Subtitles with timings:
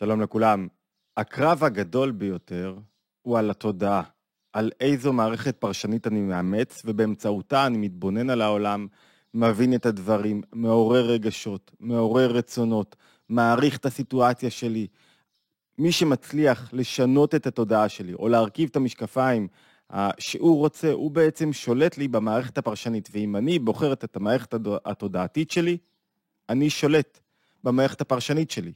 [0.00, 0.68] שלום לכולם.
[1.16, 2.76] הקרב הגדול ביותר
[3.22, 4.02] הוא על התודעה,
[4.52, 8.86] על איזו מערכת פרשנית אני מאמץ, ובאמצעותה אני מתבונן על העולם,
[9.34, 12.96] מבין את הדברים, מעורר רגשות, מעורר רצונות,
[13.28, 14.86] מעריך את הסיטואציה שלי.
[15.78, 19.48] מי שמצליח לשנות את התודעה שלי, או להרכיב את המשקפיים
[20.18, 24.54] שהוא רוצה, הוא בעצם שולט לי במערכת הפרשנית, ואם אני בוחרת את המערכת
[24.84, 25.78] התודעתית שלי,
[26.48, 27.20] אני שולט
[27.64, 28.72] במערכת הפרשנית שלי.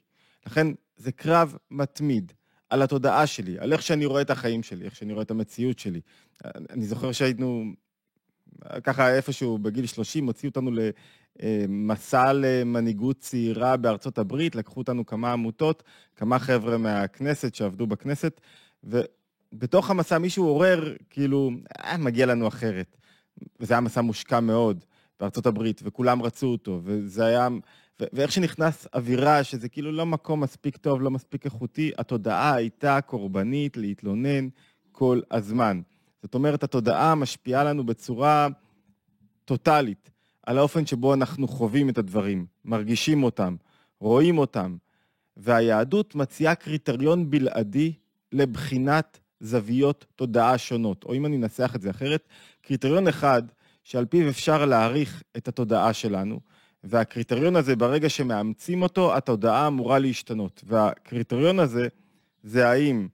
[0.46, 0.66] לכן
[0.96, 2.32] זה קרב מתמיד
[2.70, 5.78] על התודעה שלי, על איך שאני רואה את החיים שלי, איך שאני רואה את המציאות
[5.78, 6.00] שלי.
[6.70, 7.64] אני זוכר שהיינו
[8.84, 10.70] ככה איפשהו בגיל 30, הוציאו אותנו
[11.42, 15.82] למסע למנהיגות צעירה בארצות הברית, לקחו אותנו כמה עמותות,
[16.16, 18.40] כמה חבר'ה מהכנסת שעבדו בכנסת,
[18.84, 21.50] ובתוך המסע מישהו עורר, כאילו,
[21.84, 22.96] אה, מגיע לנו אחרת.
[23.60, 24.84] וזה היה מסע מושקע מאוד
[25.20, 27.48] בארצות הברית, וכולם רצו אותו, וזה היה...
[28.00, 33.76] ואיך שנכנס אווירה, שזה כאילו לא מקום מספיק טוב, לא מספיק איכותי, התודעה הייתה קורבנית
[33.76, 34.48] להתלונן
[34.92, 35.80] כל הזמן.
[36.22, 38.48] זאת אומרת, התודעה משפיעה לנו בצורה
[39.44, 40.10] טוטאלית
[40.42, 43.56] על האופן שבו אנחנו חווים את הדברים, מרגישים אותם,
[44.00, 44.76] רואים אותם,
[45.36, 47.92] והיהדות מציעה קריטריון בלעדי
[48.32, 52.28] לבחינת זוויות תודעה שונות, או אם אני אנסח את זה אחרת,
[52.62, 53.42] קריטריון אחד
[53.84, 56.40] שעל פיו אפשר להעריך את התודעה שלנו,
[56.84, 60.64] והקריטריון הזה, ברגע שמאמצים אותו, התודעה אמורה להשתנות.
[60.66, 61.88] והקריטריון הזה,
[62.42, 63.08] זה האם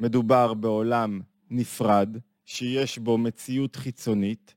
[0.00, 1.20] מדובר בעולם
[1.50, 4.54] נפרד, שיש בו מציאות חיצונית,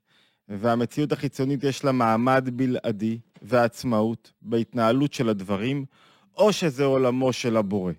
[0.49, 5.85] והמציאות החיצונית יש לה מעמד בלעדי ועצמאות בהתנהלות של הדברים,
[6.37, 7.93] או שזה עולמו של הבורא.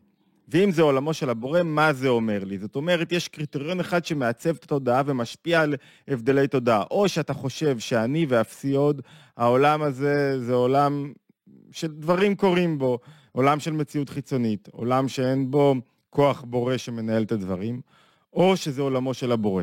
[0.53, 2.59] ואם זה עולמו של הבורא, מה זה אומר לי?
[2.59, 5.75] זאת אומרת, יש קריטריון אחד שמעצב את התודעה ומשפיע על
[6.09, 6.83] הבדלי תודעה.
[6.91, 9.03] או שאתה חושב שאני ואפסי עוד,
[9.37, 11.13] העולם הזה זה עולם
[11.71, 12.99] שדברים קורים בו,
[13.33, 15.75] עולם של מציאות חיצונית, עולם שאין בו
[16.11, 17.81] כוח בורא שמנהל את הדברים,
[18.33, 19.63] או שזה עולמו של הבורא.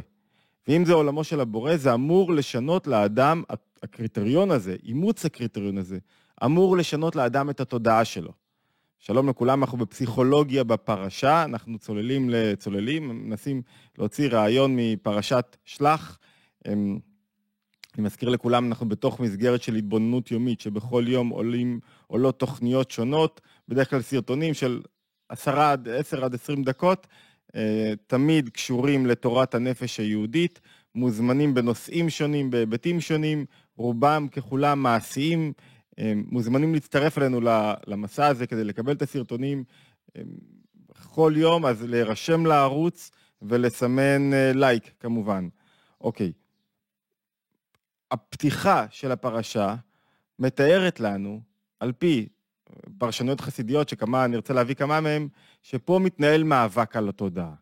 [0.68, 3.44] ואם זה עולמו של הבורא, זה אמור לשנות לאדם,
[3.84, 5.98] הקריטריון הזה, אימוץ הקריטריון הזה,
[6.46, 8.32] אמור לשנות לאדם את התודעה שלו.
[9.02, 13.62] שלום לכולם, אנחנו בפסיכולוגיה בפרשה, אנחנו צוללים לצוללים, מנסים
[13.98, 16.20] להוציא רעיון מפרשת שלח.
[16.68, 17.00] אמ,
[17.96, 23.42] אני מזכיר לכולם, אנחנו בתוך מסגרת של התבוננות יומית, שבכל יום עולים, עולות תוכניות שונות,
[23.68, 24.82] בדרך כלל סרטונים של
[25.30, 27.08] עשרה עד עשר עד עשרים דקות,
[27.56, 30.60] אה, תמיד קשורים לתורת הנפש היהודית,
[30.96, 33.46] מוזמנים בנושאים שונים, בהיבטים שונים,
[33.76, 35.54] רובם ככולם מעשיים,
[36.16, 37.40] מוזמנים להצטרף אלינו
[37.88, 39.64] למסע הזה כדי לקבל את הסרטונים
[41.20, 43.12] כל יום, אז להירשם לערוץ
[43.42, 45.48] ולסמן אה, לייק כמובן.
[46.02, 46.32] אוקיי.
[48.12, 49.76] הפתיחה של הפרשה
[50.40, 51.42] מתארת לנו,
[51.80, 52.28] על פי
[52.98, 55.28] פרשנויות חסידיות, שכמה, אני רוצה להביא כמה מהם,
[55.64, 57.54] שפה מתנהל מאבק על התודעה.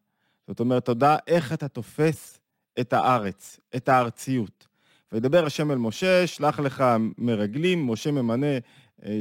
[0.47, 2.39] זאת אומרת, תודעה איך אתה תופס
[2.79, 4.67] את הארץ, את הארציות.
[5.12, 6.84] וידבר השם אל משה, שלח לך
[7.18, 8.47] מרגלים, משה ממנה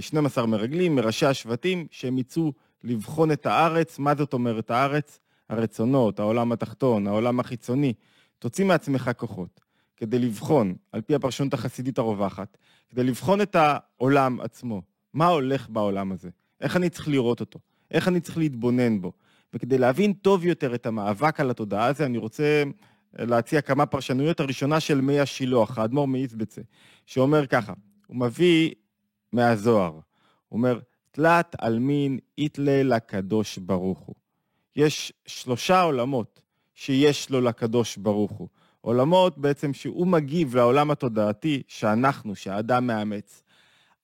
[0.01, 2.53] 12 אה, מרגלים מראשי השבטים, שהם יצאו
[2.85, 3.99] לבחון את הארץ.
[3.99, 5.19] מה זאת אומרת הארץ?
[5.49, 7.93] הרצונות, העולם התחתון, העולם החיצוני.
[8.39, 9.61] תוציא מעצמך כוחות
[9.97, 12.57] כדי לבחון, על פי הפרשנות החסידית הרווחת,
[12.89, 14.83] כדי לבחון את העולם עצמו.
[15.15, 16.29] מה הולך בעולם הזה?
[16.61, 17.59] איך אני צריך לראות אותו?
[17.91, 19.13] איך אני צריך להתבונן בו?
[19.55, 22.63] וכדי להבין טוב יותר את המאבק על התודעה הזה, אני רוצה
[23.19, 24.41] להציע כמה פרשנויות.
[24.41, 26.60] הראשונה של מי השילוח, האדמו"ר מאיזבצה,
[27.06, 27.72] שאומר ככה,
[28.06, 28.71] הוא מביא
[29.32, 30.03] מהזוהר, הוא
[30.59, 30.78] אומר,
[31.10, 34.15] תלת עלמין יתלה לקדוש ברוך הוא.
[34.76, 36.41] יש שלושה עולמות
[36.75, 38.49] שיש לו לקדוש ברוך הוא.
[38.81, 43.43] עולמות בעצם שהוא מגיב לעולם התודעתי שאנחנו, שהאדם מאמץ.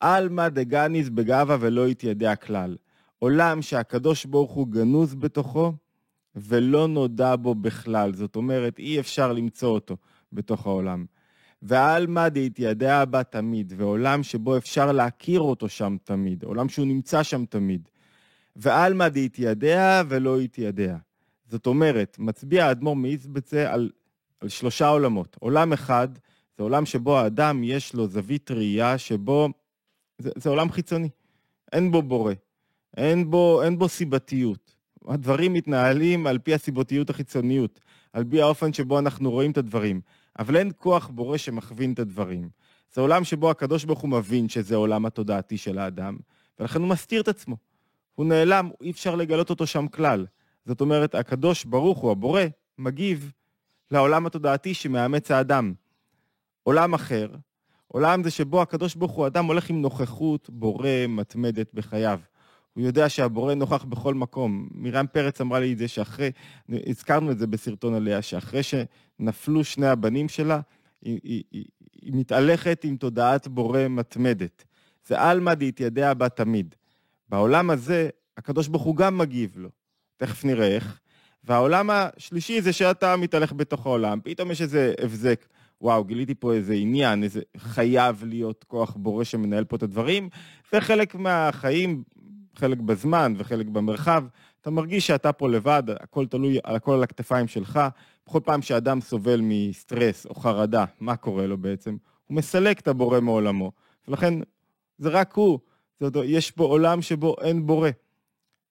[0.01, 2.77] עלמא דגניס בגאווה ולא יתיידע כלל.
[3.19, 5.73] עולם שהקדוש ברוך הוא גנוז בתוכו,
[6.37, 8.15] ולא נודע בו בכלל.
[8.15, 9.97] זאת אומרת, אי אפשר למצוא אותו
[10.33, 11.05] בתוך העולם.
[11.63, 17.45] ועלמא דהתיידע בה תמיד, ועולם שבו אפשר להכיר אותו שם תמיד, עולם שהוא נמצא שם
[17.45, 17.89] תמיד.
[18.57, 20.97] ועלמא דהתיידע ולא יתיידע.
[21.47, 23.91] זאת אומרת, מצביע האדמו"ר מאיזבצה על,
[24.41, 25.37] על שלושה עולמות.
[25.41, 26.09] עולם אחד,
[26.57, 29.49] זה עולם שבו האדם יש לו זווית ראייה, שבו...
[30.19, 31.09] זה, זה עולם חיצוני.
[31.73, 32.33] אין בו בורא.
[32.97, 34.75] אין בו, אין בו סיבתיות.
[35.09, 37.81] הדברים מתנהלים על פי הסיבותיות החיצוניות,
[38.13, 40.01] על פי האופן שבו אנחנו רואים את הדברים.
[40.39, 42.49] אבל אין כוח בורא שמכווין את הדברים.
[42.95, 46.17] זה עולם שבו הקדוש ברוך הוא מבין שזה עולם התודעתי של האדם,
[46.61, 47.57] ולכן הוא מסתיר את עצמו.
[48.15, 50.27] הוא נעלם, אי אפשר לגלות אותו שם כלל.
[50.67, 52.43] זאת אומרת, הקדוש ברוך הוא, הבורא,
[52.79, 53.33] מגיב
[53.91, 55.75] לעולם התודעתי שמאמץ האדם.
[56.63, 57.29] עולם אחר,
[57.89, 62.21] עולם זה שבו הקדוש ברוך הוא, אדם הולך עם נוכחות בורא מתמדת בחייו.
[62.75, 64.69] הוא יודע שהבורא נוכח בכל מקום.
[64.75, 66.31] מרים פרץ אמרה לי את זה שאחרי,
[66.87, 70.61] הזכרנו את זה בסרטון עליה, שאחרי שנפלו שני הבנים שלה,
[71.03, 71.43] היא, היא,
[72.03, 74.65] היא, מתהלכת עם תודעת בורא מתמדת.
[75.07, 76.75] זה עלמא דהתיידע בה תמיד.
[77.29, 79.69] בעולם הזה, הקדוש ברוך הוא גם מגיב לו.
[80.17, 81.01] תכף נראה איך.
[81.45, 85.45] והעולם השלישי זה שאתה מתהלך בתוך העולם, פתאום יש איזה הבזק.
[85.81, 90.29] וואו, גיליתי פה איזה עניין, איזה חייב להיות כוח בורא שמנהל פה את הדברים,
[90.73, 92.03] וחלק מהחיים,
[92.55, 94.25] חלק בזמן וחלק במרחב,
[94.61, 97.81] אתה מרגיש שאתה פה לבד, הכל תלוי, הכל על הכתפיים שלך.
[98.27, 101.97] בכל פעם שאדם סובל מסטרס או חרדה, מה קורה לו בעצם?
[102.27, 103.73] הוא מסלק את הבורא מעולמו.
[104.09, 104.35] ולכן,
[104.99, 105.59] זה רק הוא.
[106.01, 107.91] זאת אומרת, יש פה עולם שבו אין בורא.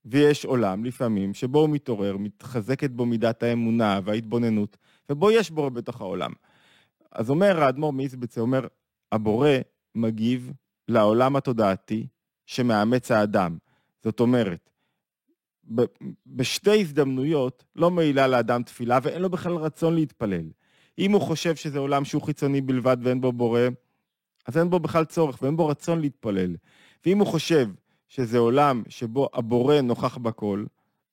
[0.06, 4.78] ויש עולם, לפעמים, שבו הוא מתעורר, מתחזקת בו מידת האמונה וההתבוננות,
[5.10, 6.32] ובו יש בורא בתוך העולם.
[7.12, 8.68] אז אומר האדמו"ר מאיזבצה, אומר,
[9.12, 9.50] הבורא
[9.96, 10.52] מגיב
[10.88, 12.08] לעולם התודעתי
[12.46, 13.58] שמאמץ האדם.
[14.04, 14.70] זאת אומרת,
[16.28, 20.46] בשתי הזדמנויות לא מעילה לאדם תפילה ואין לו בכלל רצון להתפלל.
[21.00, 23.62] אם הוא חושב שזה עולם שהוא חיצוני בלבד ואין בו בורא,
[24.48, 26.56] אז אין בו בכלל צורך ואין בו רצון להתפלל.
[27.06, 27.70] ואם הוא חושב
[28.08, 30.66] שזה עולם שבו הבורא נוכח בכל,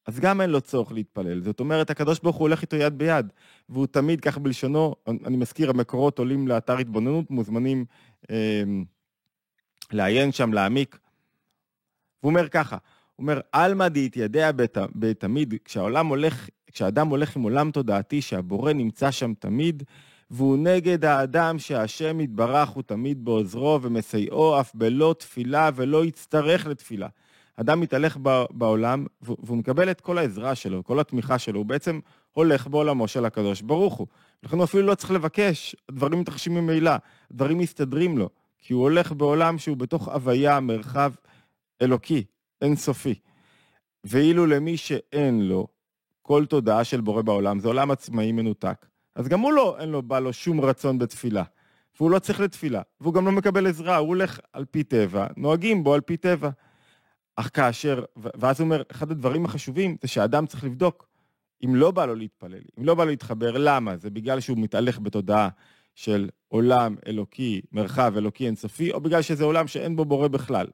[0.07, 1.43] אז גם אין לו צורך להתפלל.
[1.43, 3.33] זאת אומרת, הקדוש ברוך הוא הולך איתו יד ביד,
[3.69, 7.85] והוא תמיד, כך בלשונו, אני מזכיר, המקורות עולים לאתר התבוננות, מוזמנים
[8.31, 8.63] אה,
[9.93, 10.99] לעיין שם, להעמיק.
[12.23, 12.77] והוא אומר ככה,
[13.17, 14.51] הוא אומר, עלמא דהתיידע
[14.95, 19.83] בתמיד, כשהעולם הולך, כשאדם הולך עם עולם תודעתי, שהבורא נמצא שם תמיד,
[20.31, 27.09] והוא נגד האדם שהשם יתברך הוא תמיד בעוזרו ומסייעו אף בלא תפילה ולא יצטרך לתפילה.
[27.57, 28.17] אדם מתהלך
[28.51, 32.01] בעולם והוא מקבל את כל העזרה שלו, כל התמיכה שלו, הוא בעצם
[32.33, 34.07] הולך בעולמו של הקדוש ברוך הוא.
[34.43, 36.93] לכן הוא אפילו לא צריך לבקש, דברים מתרחשים ממילא,
[37.33, 38.29] דברים מסתדרים לו,
[38.59, 41.13] כי הוא הולך בעולם שהוא בתוך הוויה, מרחב
[41.83, 42.25] אלוקי,
[42.63, 43.15] אינסופי.
[44.05, 45.67] ואילו למי שאין לו
[46.23, 50.03] כל תודעה של בורא בעולם, זה עולם עצמאי מנותק, אז גם הוא לא, אין לו,
[50.03, 51.43] בא לו שום רצון בתפילה.
[52.01, 55.85] והוא לא צריך לתפילה, והוא גם לא מקבל עזרה, הוא הולך על פי טבע, נוהגים
[55.85, 56.51] בו על פי טבע.
[57.37, 61.09] אך כאשר, ואז הוא אומר, אחד הדברים החשובים זה שהאדם צריך לבדוק
[61.65, 63.97] אם לא בא לו להתפלל, אם לא בא לו להתחבר, למה?
[63.97, 65.49] זה בגלל שהוא מתהלך בתודעה
[65.95, 70.67] של עולם אלוקי, מרחב אלוקי אינסופי, או בגלל שזה עולם שאין בו בורא בכלל.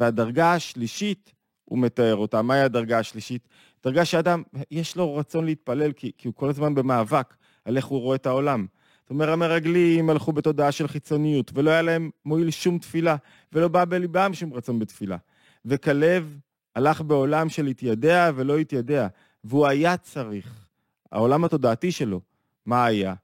[0.00, 1.32] והדרגה השלישית,
[1.64, 3.48] הוא מתאר אותה, מהי הדרגה השלישית?
[3.84, 7.34] דרגה שאדם, יש לו רצון להתפלל, כי, כי הוא כל הזמן במאבק.
[7.68, 8.66] על איך הוא רואה את העולם.
[9.00, 13.16] זאת אומרת, המרגלים הלכו בתודעה של חיצוניות, ולא היה להם מועיל שום תפילה,
[13.52, 15.16] ולא בא בליבם שום רצון בתפילה.
[15.64, 16.38] וכלב
[16.76, 19.06] הלך בעולם של התיידע ולא התיידע,
[19.44, 20.66] והוא היה צריך,
[21.12, 22.20] העולם התודעתי שלו,
[22.66, 23.14] מה היה?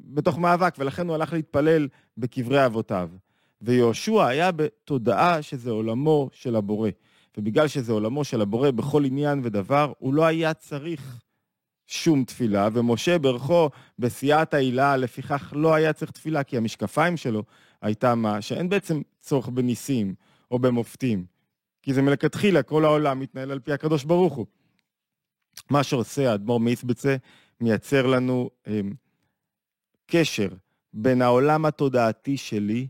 [0.00, 1.88] בתוך מאבק, ולכן הוא הלך להתפלל
[2.18, 3.10] בקברי אבותיו.
[3.62, 6.90] ויהושע היה בתודעה שזה עולמו של הבורא.
[7.36, 11.20] ובגלל שזה עולמו של הבורא בכל עניין ודבר, הוא לא היה צריך
[11.86, 17.42] שום תפילה, ומשה ברכו בסייעתא הילה, לפיכך לא היה צריך תפילה, כי המשקפיים שלו
[17.82, 18.40] הייתה מה?
[18.40, 20.14] שאין בעצם צורך בניסים
[20.50, 21.24] או במופתים,
[21.82, 24.46] כי זה מלכתחילה, כל העולם מתנהל על פי הקדוש ברוך הוא.
[25.70, 27.16] מה שעושה האדמו"ר מיסבצה,
[27.60, 28.80] מייצר לנו אה,
[30.06, 30.48] קשר
[30.92, 32.88] בין העולם התודעתי שלי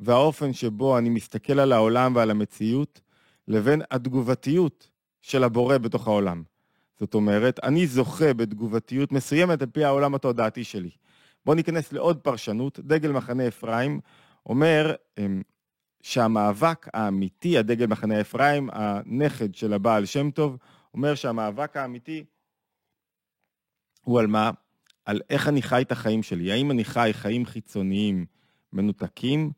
[0.00, 3.00] והאופן שבו אני מסתכל על העולם ועל המציאות,
[3.48, 4.90] לבין התגובתיות
[5.22, 6.42] של הבורא בתוך העולם.
[7.00, 10.90] זאת אומרת, אני זוכה בתגובתיות מסוימת על פי העולם התודעתי שלי.
[11.44, 12.80] בואו ניכנס לעוד פרשנות.
[12.80, 14.00] דגל מחנה אפרים
[14.46, 15.42] אומר אמ,
[16.02, 20.56] שהמאבק האמיתי, הדגל מחנה אפרים, הנכד של הבעל שם טוב,
[20.94, 22.24] אומר שהמאבק האמיתי
[24.00, 24.50] הוא על מה?
[25.04, 26.52] על איך אני חי את החיים שלי.
[26.52, 28.26] האם אני חי חיים חיצוניים
[28.72, 29.50] מנותקים,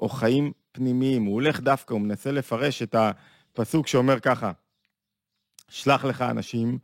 [0.00, 1.24] או חיים פנימיים?
[1.24, 4.52] הוא הולך דווקא, הוא מנסה לפרש את הפסוק שאומר ככה,
[5.68, 6.78] שלח לך אנשים,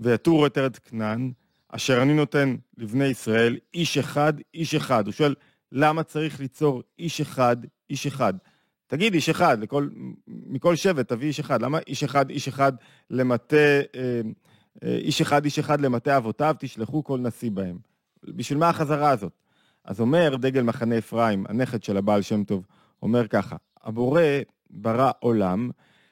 [0.00, 1.32] ויתורו את ארץ כנען,
[1.68, 5.06] אשר אני נותן לבני ישראל, איש אחד, איש אחד.
[5.06, 5.34] הוא שואל,
[5.72, 7.56] למה צריך ליצור איש אחד,
[7.90, 8.34] איש אחד?
[8.86, 9.88] תגיד איש אחד, לכל,
[10.26, 11.62] מכל שבט תביא איש אחד.
[11.62, 12.72] למה איש אחד, איש אחד
[13.10, 14.20] למטה, אה,
[14.84, 17.78] אה, איש אחד, איש אחד למטה אבותיו, תשלחו כל נשיא בהם.
[18.24, 19.32] בשביל מה החזרה הזאת?
[19.84, 22.66] אז אומר דגל מחנה אפרים, הנכד של הבעל שם טוב,
[23.02, 24.22] אומר ככה, הבורא
[24.70, 25.70] ברא עולם,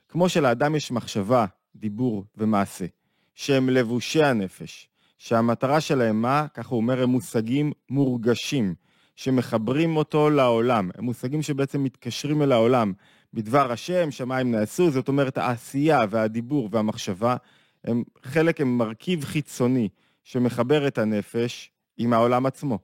[0.08, 1.46] כמו שלאדם יש מחשבה
[1.76, 2.86] דיבור ומעשה,
[3.34, 6.46] שהם לבושי הנפש, שהמטרה שלהם מה?
[6.54, 8.74] ככה הוא אומר, הם מושגים מורגשים,
[9.16, 10.90] שמחברים אותו לעולם.
[10.94, 12.92] הם מושגים שבעצם מתקשרים אל העולם.
[13.34, 17.36] בדבר השם, שמיים נעשו, זאת אומרת, העשייה והדיבור והמחשבה,
[17.84, 19.88] הם חלק, הם מרכיב חיצוני
[20.24, 22.78] שמחבר את הנפש עם העולם עצמו.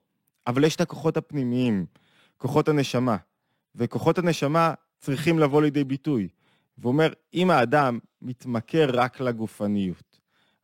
[0.46, 1.86] אבל יש את הכוחות הפנימיים,
[2.38, 3.16] כוחות הנשמה,
[3.74, 6.28] וכוחות הנשמה צריכים לבוא לידי ביטוי.
[6.78, 10.20] ואומר, אם האדם מתמכר רק לגופניות,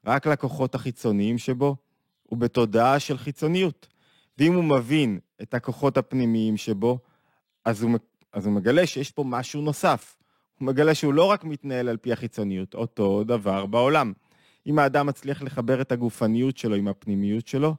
[0.06, 1.76] רק לכוחות החיצוניים שבו,
[2.22, 3.88] הוא בתודעה של חיצוניות.
[4.38, 6.98] ואם הוא מבין את הכוחות הפנימיים שבו,
[7.64, 7.98] אז הוא,
[8.32, 10.16] אז הוא מגלה שיש פה משהו נוסף.
[10.58, 14.12] הוא מגלה שהוא לא רק מתנהל על פי החיצוניות, אותו דבר בעולם.
[14.66, 17.74] אם האדם מצליח לחבר את הגופניות שלו עם הפנימיות שלו,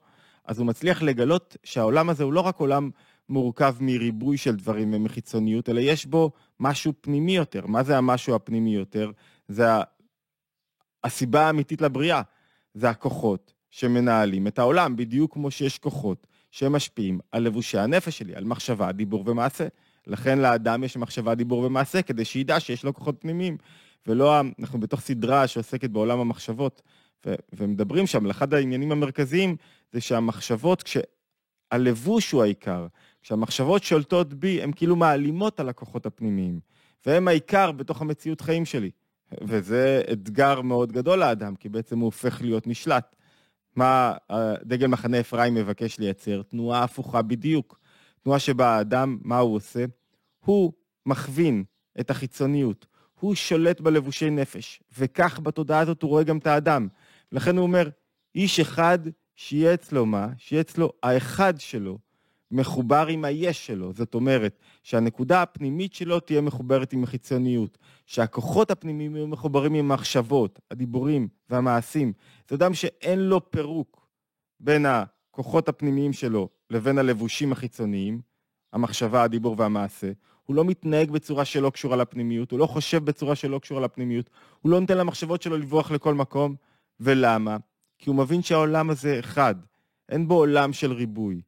[0.46, 2.90] אז הוא מצליח לגלות שהעולם הזה הוא לא רק עולם
[3.30, 7.68] מורכב מריבוי של דברים ומחיצוניות, אלא יש בו משהו פנימי יותר.
[7.68, 9.12] מה זה המשהו הפנימי יותר?
[9.48, 9.66] זה
[11.04, 12.22] הסיבה האמיתית לבריאה.
[12.74, 18.44] זה הכוחות שמנהלים את העולם, בדיוק כמו שיש כוחות שמשפיעים על לבושי הנפש שלי, על
[18.44, 19.68] מחשבה, דיבור ומעשה.
[20.08, 23.58] לכן לאדם יש מחשבה, דיבור ומעשה, כדי שידע שיש לו כוחות פנימיים.
[24.08, 26.82] ולא, אנחנו בתוך סדרה שעוסקת בעולם המחשבות,
[27.26, 29.56] ו- ומדברים שם, אחד העניינים המרכזיים
[29.92, 32.88] זה שהמחשבות, כשהלבוש הוא העיקר,
[33.22, 36.60] כשהמחשבות שולטות בי, הן כאילו מעלימות על הכוחות הפנימיים,
[37.06, 38.92] והם העיקר בתוך המציאות חיים שלי.
[39.42, 43.16] וזה אתגר מאוד גדול לאדם, כי בעצם הוא הופך להיות נשלט.
[43.76, 44.14] מה
[44.64, 46.42] דגל מחנה אפרים מבקש לייצר?
[46.42, 47.80] תנועה הפוכה בדיוק.
[48.24, 49.86] תנועה שבה האדם, מה הוא עושה?
[50.46, 50.74] הוא
[51.06, 51.64] מכווין
[52.00, 52.86] את החיצוניות,
[53.20, 56.88] הוא שולט בלבושי נפש, וכך בתודעה הזאת הוא רואה גם את האדם.
[57.34, 57.90] לכן הוא אומר,
[58.36, 59.00] איש אחד
[59.36, 60.28] שיהיה אצלו מה?
[60.38, 61.98] שיהיה אצלו האחד שלו,
[62.52, 63.94] מחובר עם היש שלו.
[63.94, 70.60] זאת אומרת, שהנקודה הפנימית שלו תהיה מחוברת עם החיצוניות, שהכוחות הפנימיים יהיו מחוברים עם המחשבות,
[70.72, 72.14] הדיבורים והמעשים.
[72.50, 74.08] זה אדם שאין לו פירוק
[74.60, 78.22] בין הכוחות הפנימיים שלו לבין הלבושים החיצוניים,
[78.74, 80.12] המחשבה, הדיבור והמעשה.
[80.44, 84.30] הוא לא מתנהג בצורה שלא קשורה לפנימיות, הוא לא חושב בצורה שלא קשורה לפנימיות,
[84.62, 86.56] הוא לא נותן למחשבות שלו לברוח לכל מקום.
[87.00, 87.58] ולמה?
[87.98, 89.56] כי הוא מבין שהעולם הזה אחד,
[90.10, 91.42] אין בו עולם של ריבוי.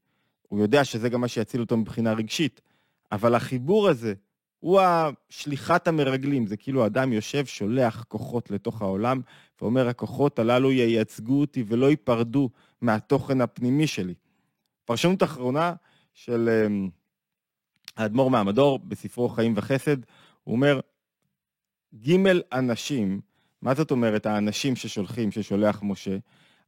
[0.48, 2.62] הוא יודע שזה גם מה שיציל אותו מבחינה רגשית,
[3.12, 4.14] אבל החיבור הזה
[4.60, 9.22] הוא השליחת המרגלים, זה כאילו אדם יושב, שולח כוחות לתוך העולם,
[9.62, 12.50] ואומר, הכוחות הללו ייצגו אותי ולא ייפרדו
[12.82, 14.14] מהתוכן הפנימי שלי.
[14.86, 15.74] פרשנות אחרונה
[16.14, 16.90] של אמ,
[17.98, 19.98] האדמו"ר מהמדור בספרו חיים וחסד,
[20.44, 20.80] הוא אומר,
[22.08, 22.16] ג'
[22.54, 23.22] אנשים,
[23.66, 26.18] מה זאת אומרת האנשים ששולחים, ששולח משה?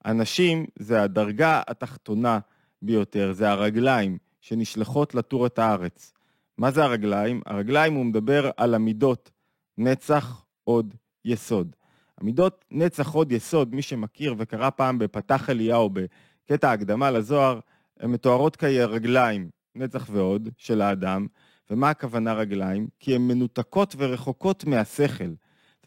[0.05, 2.39] אנשים זה הדרגה התחתונה
[2.81, 6.13] ביותר, זה הרגליים שנשלחות לטור את הארץ.
[6.57, 7.41] מה זה הרגליים?
[7.45, 9.31] הרגליים, הוא מדבר על המידות
[9.77, 11.75] נצח, עוד, יסוד.
[12.17, 17.59] המידות נצח, עוד, יסוד, מי שמכיר וקרא פעם בפתח אליהו, בקטע הקדמה לזוהר,
[17.99, 21.27] הן מתוארות כרגליים, נצח ועוד, של האדם.
[21.69, 22.87] ומה הכוונה רגליים?
[22.99, 25.33] כי הן מנותקות ורחוקות מהשכל.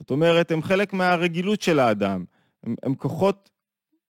[0.01, 2.25] זאת אומרת, הן חלק מהרגילות של האדם.
[2.83, 3.51] הן כוחות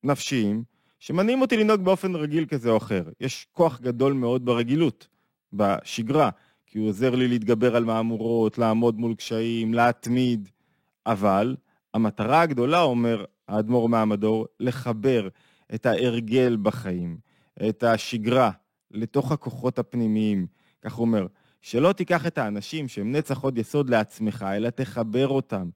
[0.04, 0.64] נפשיים
[1.00, 3.04] שמניעים אותי לנהוג באופן רגיל כזה או אחר.
[3.20, 5.08] יש כוח גדול מאוד ברגילות,
[5.54, 6.30] בשגרה,
[6.66, 10.50] כי הוא עוזר לי להתגבר על מהמורות, לעמוד מול קשיים, להתמיד.
[11.06, 11.56] אבל
[11.94, 15.28] המטרה הגדולה, אומר האדמו"ר מהמדור, לחבר
[15.76, 17.18] את ההרגל בחיים,
[17.70, 18.52] את השגרה,
[18.92, 20.48] לתוך הכוחות הפנימיים.
[20.82, 21.28] כך הוא אומר,
[21.62, 25.70] שלא תיקח את האנשים שהם נצח עוד יסוד לעצמך, אלא תחבר אותם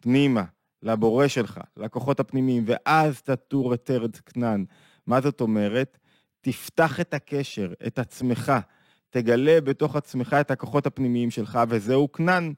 [0.00, 0.44] פנימה,
[0.82, 4.64] לבורא שלך, לכוחות הפנימיים, ואז תטור את ארץ כנען.
[5.06, 5.98] מה זאת אומרת?
[6.40, 8.52] תפתח את הקשר, את עצמך,
[9.10, 12.52] תגלה בתוך עצמך את הכוחות הפנימיים שלך, וזהו כנען.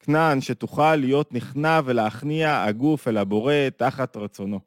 [0.00, 4.60] כנען שתוכל להיות נכנע ולהכניע הגוף אל הבורא תחת רצונו.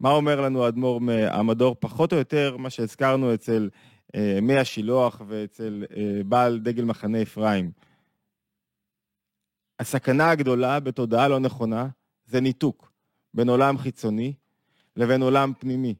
[0.00, 1.76] מה אומר לנו האדמו"ר מהמדור?
[1.80, 3.68] פחות או יותר מה שהזכרנו אצל
[4.14, 7.70] אה, מי השילוח ואצל אה, בעל דגל מחנה אפרים.
[9.78, 11.88] הסכנה הגדולה בתודעה לא נכונה
[12.26, 12.92] זה ניתוק
[13.34, 14.32] בין עולם חיצוני
[14.96, 15.94] לבין עולם פנימי.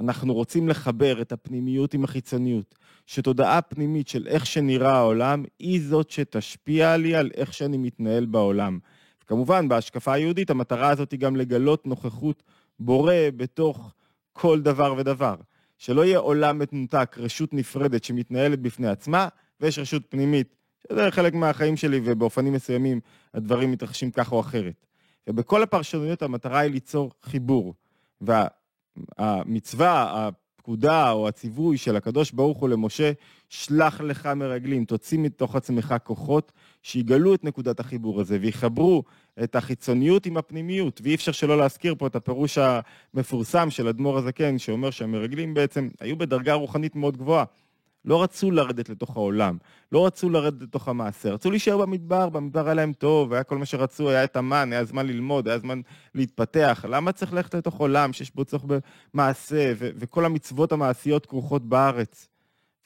[0.00, 6.10] אנחנו רוצים לחבר את הפנימיות עם החיצוניות, שתודעה פנימית של איך שנראה העולם היא זאת
[6.10, 8.78] שתשפיע לי על איך שאני מתנהל בעולם.
[9.26, 12.42] כמובן, בהשקפה היהודית המטרה הזאת היא גם לגלות נוכחות
[12.78, 13.94] בורא בתוך
[14.32, 15.34] כל דבר ודבר.
[15.82, 19.28] שלא יהיה עולם מתנותק, רשות נפרדת שמתנהלת בפני עצמה,
[19.60, 20.54] ויש רשות פנימית,
[20.88, 23.00] שזה חלק מהחיים שלי, ובאופנים מסוימים
[23.34, 24.86] הדברים מתרחשים כך או אחרת.
[25.26, 27.74] ובכל הפרשנויות המטרה היא ליצור חיבור.
[29.18, 33.12] והמצווה, הפקודה או הציווי של הקדוש ברוך הוא למשה,
[33.48, 39.02] שלח לך מרגלים, תוציא מתוך עצמך כוחות שיגלו את נקודת החיבור הזה ויחברו
[39.42, 42.58] את החיצוניות עם הפנימיות, ואי אפשר שלא להזכיר פה את הפירוש
[43.14, 47.44] המפורסם של אדמו"ר הזקן, שאומר שהמרגלים בעצם היו בדרגה רוחנית מאוד גבוהה.
[48.04, 49.58] לא רצו לרדת לתוך העולם,
[49.92, 53.66] לא רצו לרדת לתוך המעשה, רצו להישאר במדבר, במדבר היה להם טוב, היה כל מה
[53.66, 55.80] שרצו, היה את המן, היה זמן ללמוד, היה זמן
[56.14, 56.84] להתפתח.
[56.88, 58.64] למה צריך ללכת לתוך עולם שיש בו צורך
[59.14, 62.28] במעשה, ו- וכל המצוות המעשיות כרוכות בארץ?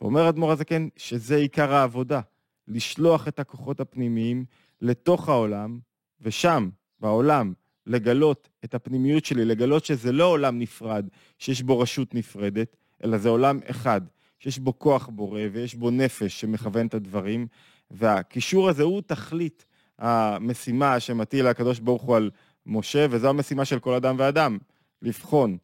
[0.01, 2.21] ואומר אדמו"ר הזקן שזה עיקר העבודה,
[2.69, 4.45] לשלוח את הכוחות הפנימיים
[4.81, 5.79] לתוך העולם,
[6.21, 6.69] ושם,
[7.01, 7.53] בעולם,
[7.87, 11.09] לגלות את הפנימיות שלי, לגלות שזה לא עולם נפרד,
[11.39, 14.01] שיש בו רשות נפרדת, אלא זה עולם אחד,
[14.39, 17.47] שיש בו כוח בורא ויש בו נפש שמכוון את הדברים,
[17.91, 19.67] והקישור הזה הוא תכלית
[19.99, 22.31] המשימה שמטיל הקדוש ברוך הוא על
[22.67, 24.59] משה, וזו המשימה של כל אדם ואדם,
[25.03, 25.57] לבחון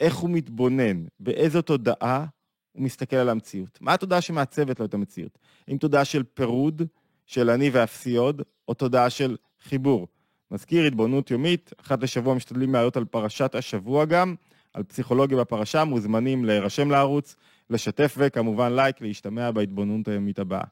[0.00, 2.26] איך הוא מתבונן, באיזו תודעה
[2.72, 3.78] הוא מסתכל על המציאות.
[3.80, 5.38] מה התודעה שמעצבת לו את המציאות?
[5.68, 6.82] האם תודעה של פירוד,
[7.26, 10.08] של אני ואפסי עוד, או תודעה של חיבור?
[10.50, 14.34] מזכיר התבוננות יומית, אחת לשבוע משתדלים לעלות על פרשת השבוע גם,
[14.74, 17.36] על פסיכולוגיה בפרשה, מוזמנים להירשם לערוץ,
[17.70, 20.64] לשתף וכמובן לייק, להשתמע בהתבוננות היומית הבאה.